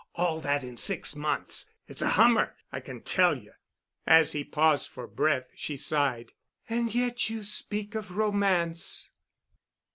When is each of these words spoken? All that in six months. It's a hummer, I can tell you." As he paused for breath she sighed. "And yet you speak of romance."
All 0.15 0.41
that 0.41 0.63
in 0.63 0.77
six 0.77 1.15
months. 1.15 1.69
It's 1.87 2.01
a 2.01 2.09
hummer, 2.09 2.55
I 2.71 2.79
can 2.79 3.01
tell 3.01 3.37
you." 3.37 3.53
As 4.07 4.31
he 4.31 4.43
paused 4.43 4.89
for 4.89 5.05
breath 5.05 5.51
she 5.53 5.77
sighed. 5.77 6.31
"And 6.67 6.95
yet 6.95 7.29
you 7.29 7.43
speak 7.43 7.93
of 7.93 8.17
romance." 8.17 9.11